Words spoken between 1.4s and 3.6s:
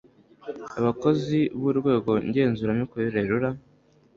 burwego ngenzuramikorere rura